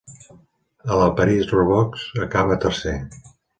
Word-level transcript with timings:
A 0.95 0.97
la 1.01 1.09
París-Roubaix 1.19 2.07
acaba 2.27 2.61
tercer. 2.67 2.97